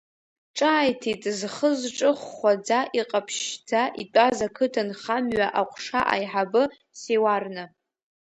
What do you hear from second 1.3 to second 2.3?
зхы-зҿы